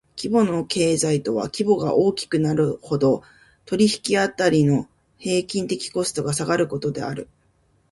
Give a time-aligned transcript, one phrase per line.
[0.17, 3.21] 規模の経済とは規模が大きくなるほど、
[3.67, 4.87] 取引辺りの
[5.19, 7.29] 平均的コストが下がることである。